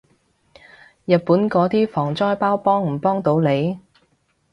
[1.05, 3.77] 日本嗰啲防災包幫唔幫到你？